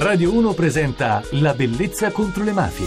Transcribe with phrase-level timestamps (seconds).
[0.00, 2.86] Radio 1 presenta La bellezza contro le mafie.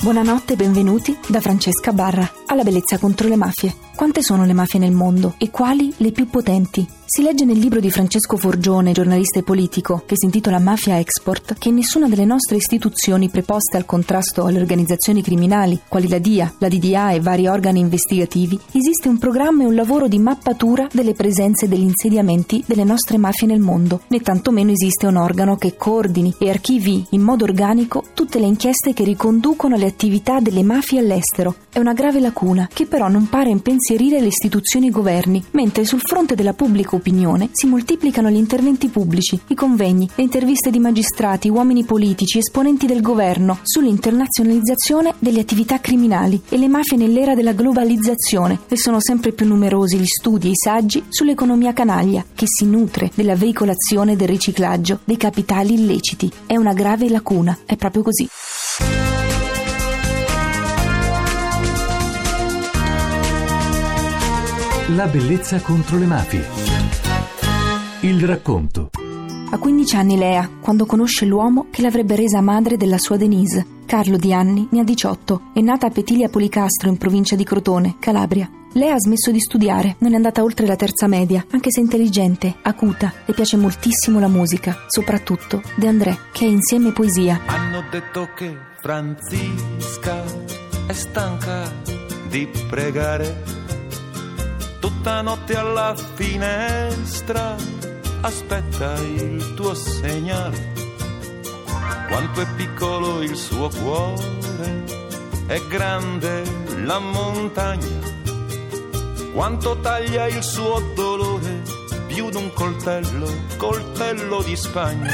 [0.00, 3.72] Buonanotte e benvenuti da Francesca Barra alla bellezza contro le mafie.
[3.94, 6.84] Quante sono le mafie nel mondo e quali le più potenti?
[7.08, 11.54] Si legge nel libro di Francesco Forgione, giornalista e politico, che si intitola Mafia Export,
[11.56, 16.68] che nessuna delle nostre istituzioni preposte al contrasto alle organizzazioni criminali, quali la DIA, la
[16.68, 21.66] DDA e vari organi investigativi, esiste un programma e un lavoro di mappatura delle presenze
[21.66, 26.34] e degli insediamenti delle nostre mafie nel mondo, né tantomeno esiste un organo che coordini
[26.40, 31.54] e archivi in modo organico tutte le inchieste che riconducono le attività delle mafie all'estero.
[31.70, 35.84] È una grave lacuna che però non pare impensierire le istituzioni e i governi, mentre
[35.84, 40.78] sul fronte della pubblica opinione si moltiplicano gli interventi pubblici, i convegni, le interviste di
[40.78, 47.52] magistrati, uomini politici, esponenti del governo sull'internazionalizzazione delle attività criminali e le mafie nell'era della
[47.52, 52.66] globalizzazione e sono sempre più numerosi gli studi e i saggi sull'economia canaglia che si
[52.66, 56.30] nutre della veicolazione e del riciclaggio dei capitali illeciti.
[56.46, 58.28] È una grave lacuna, è proprio così.
[64.94, 66.65] La bellezza contro le mafie.
[68.06, 68.90] Il racconto.
[69.50, 73.66] Ha 15 anni Lea quando conosce l'uomo che l'avrebbe resa madre della sua Denise.
[73.84, 77.96] Carlo di anni ne ha 18, è nata a Petilia Policastro in provincia di Crotone,
[77.98, 78.48] Calabria.
[78.74, 82.54] Lea ha smesso di studiare, non è andata oltre la terza media, anche se intelligente,
[82.62, 87.40] acuta, le piace moltissimo la musica, soprattutto De André, che è insieme poesia.
[87.46, 90.22] Hanno detto che Francisca
[90.86, 91.72] è stanca
[92.28, 93.42] di pregare
[94.78, 97.95] tutta notte alla finestra
[98.26, 100.72] aspetta il tuo segnale.
[102.08, 104.84] Quanto è piccolo il suo cuore,
[105.46, 106.42] è grande
[106.82, 108.14] la montagna.
[109.32, 111.62] Quanto taglia il suo dolore,
[112.08, 115.12] più d'un coltello, coltello di Spagna.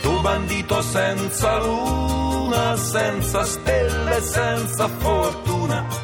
[0.00, 6.01] Tu bandito senza luna, senza stelle, senza fortuna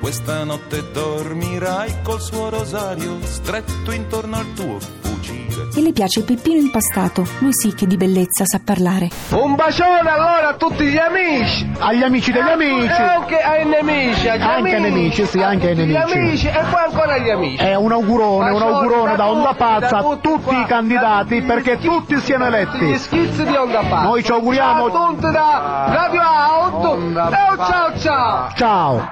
[0.00, 5.68] questa notte dormirai col suo rosario stretto intorno al tuo fucile.
[5.76, 9.08] E le piace il peppino impastato, lui sì che di bellezza sa parlare.
[9.30, 11.70] Un bacione allora a tutti gli amici!
[11.78, 12.86] Agli amici degli amici!
[12.86, 16.16] E anche ai nemici, agli Anche ai nemici, sì, anche ai Gli nemici.
[16.18, 17.62] amici e poi ancora agli amici.
[17.62, 21.40] È un augurone, un Bacione augurone da Onda Pazza a da tutti qua, i candidati
[21.40, 22.98] da perché tutti, tutti siano Gli eletti.
[22.98, 24.02] schizzi di Onda Pazza.
[24.02, 26.84] Noi ci auguriamo- Ciao a tutti da Radio Out.
[26.84, 28.48] Onda Ciao ciao ciao.
[28.56, 29.10] Ciao!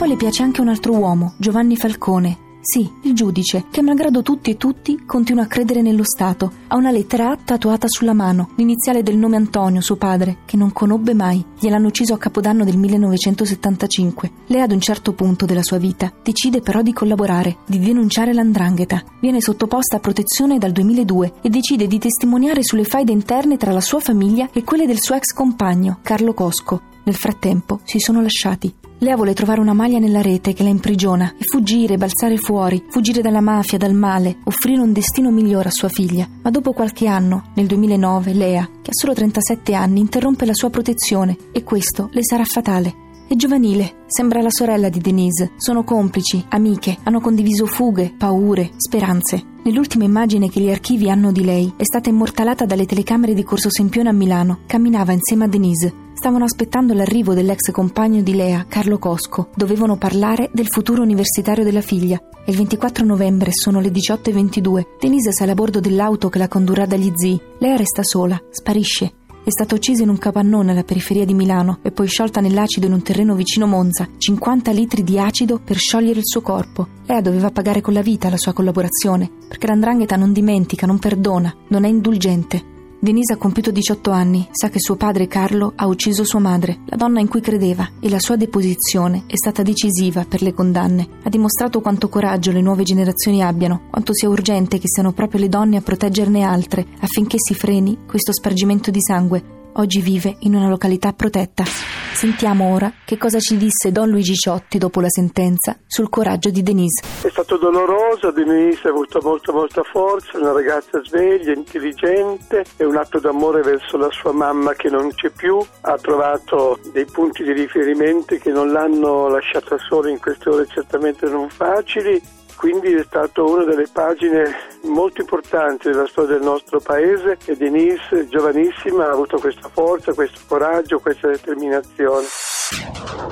[0.00, 2.38] Poi le piace anche un altro uomo, Giovanni Falcone.
[2.62, 6.50] Sì, il giudice, che malgrado tutti e tutti continua a credere nello Stato.
[6.68, 10.72] Ha una lettera A tatuata sulla mano, l'iniziale del nome Antonio, suo padre, che non
[10.72, 11.44] conobbe mai.
[11.58, 14.30] Gliel'hanno ucciso a Capodanno del 1975.
[14.46, 19.04] Lei ad un certo punto della sua vita decide però di collaborare, di denunciare l'andrangheta.
[19.20, 23.82] Viene sottoposta a protezione dal 2002 e decide di testimoniare sulle faide interne tra la
[23.82, 26.88] sua famiglia e quelle del suo ex compagno, Carlo Cosco.
[27.04, 28.72] Nel frattempo si sono lasciati.
[28.98, 33.22] Lea vuole trovare una maglia nella rete che la imprigiona e fuggire, balzare fuori, fuggire
[33.22, 36.28] dalla mafia, dal male, offrire un destino migliore a sua figlia.
[36.42, 40.68] Ma dopo qualche anno, nel 2009, Lea, che ha solo 37 anni, interrompe la sua
[40.68, 43.08] protezione e questo le sarà fatale.
[43.26, 45.52] È giovanile, sembra la sorella di Denise.
[45.56, 49.40] Sono complici, amiche, hanno condiviso fughe, paure, speranze.
[49.62, 53.70] Nell'ultima immagine che gli archivi hanno di lei è stata immortalata dalle telecamere di Corso
[53.70, 54.60] Sempione a Milano.
[54.66, 55.99] Camminava insieme a Denise.
[56.14, 59.48] Stavano aspettando l'arrivo dell'ex compagno di Lea, Carlo Cosco.
[59.54, 62.20] Dovevano parlare del futuro universitario della figlia.
[62.44, 64.86] È il 24 novembre, sono le 18.22.
[65.00, 67.40] Denise sale a bordo dell'auto che la condurrà dagli zii.
[67.58, 69.12] Lea resta sola, sparisce.
[69.42, 72.92] È stata uccisa in un capannone alla periferia di Milano e poi sciolta nell'acido in
[72.92, 74.06] un terreno vicino Monza.
[74.18, 76.88] 50 litri di acido per sciogliere il suo corpo.
[77.06, 81.54] Lea doveva pagare con la vita la sua collaborazione, perché l'andrangheta non dimentica, non perdona,
[81.68, 82.79] non è indulgente.
[83.02, 86.96] Denise ha compiuto 18 anni, sa che suo padre Carlo ha ucciso sua madre, la
[86.96, 91.08] donna in cui credeva, e la sua deposizione è stata decisiva per le condanne.
[91.22, 95.48] Ha dimostrato quanto coraggio le nuove generazioni abbiano, quanto sia urgente che siano proprio le
[95.48, 99.70] donne a proteggerne altre, affinché si freni questo spargimento di sangue.
[99.76, 101.64] Oggi vive in una località protetta.
[102.12, 106.62] Sentiamo ora che cosa ci disse Don Luigi Ciotti dopo la sentenza sul coraggio di
[106.62, 107.02] Denise.
[107.22, 112.96] È stato doloroso, Denise ha avuto molta molta forza, una ragazza sveglia, intelligente, è un
[112.96, 117.52] atto d'amore verso la sua mamma che non c'è più, ha trovato dei punti di
[117.52, 122.20] riferimento che non l'hanno lasciata sola in queste ore certamente non facili,
[122.60, 124.44] quindi è stato una delle pagine
[124.82, 130.40] molto importanti della storia del nostro paese e Denise, giovanissima, ha avuto questa forza, questo
[130.46, 132.26] coraggio, questa determinazione.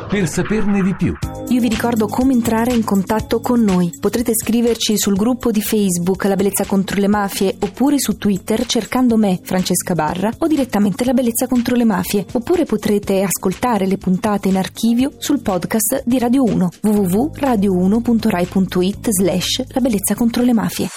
[0.09, 1.15] Per saperne di più.
[1.49, 3.91] Io vi ricordo come entrare in contatto con noi.
[4.01, 9.19] Potrete scriverci sul gruppo di Facebook La Bellezza contro le Mafie oppure su Twitter cercando
[9.19, 12.25] me, Francesca Barra, o direttamente La Bellezza contro le Mafie.
[12.33, 19.81] Oppure potrete ascoltare le puntate in archivio sul podcast di Radio 1 www.radio1.rai.it slash La
[19.81, 20.89] Bellezza contro le Mafie.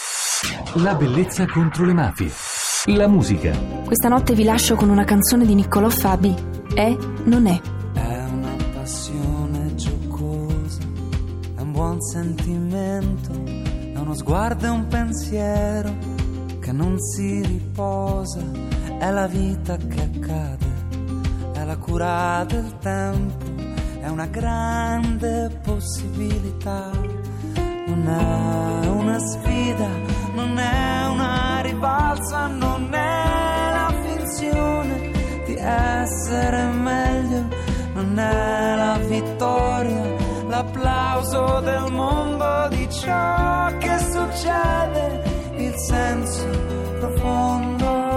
[0.76, 2.32] La bellezza contro le mafie.
[2.86, 3.52] La musica.
[3.86, 6.34] Questa notte vi lascio con una canzone di Niccolò Fabi.
[6.74, 7.62] È, non è.
[12.02, 15.94] Sentimento, è uno sguardo e un pensiero
[16.60, 18.42] che non si riposa,
[19.00, 20.66] è la vita che accade,
[21.54, 23.46] è la cura del tempo,
[24.00, 26.90] è una grande possibilità,
[27.88, 29.88] non è una sfida,
[30.34, 32.71] non è una rivalsa, non
[40.62, 45.24] l'applauso del mondo di ciò che succede,
[45.58, 46.46] il senso
[47.00, 48.10] profondo.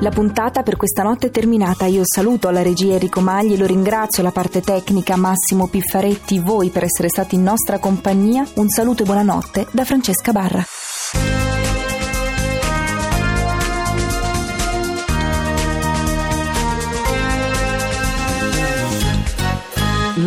[0.00, 1.84] La puntata per questa notte è terminata.
[1.86, 6.84] Io saluto la regia Enrico Magli, lo ringrazio la parte tecnica Massimo Piffaretti, voi per
[6.84, 8.46] essere stati in nostra compagnia.
[8.54, 10.64] Un saluto e buonanotte da Francesca Barra.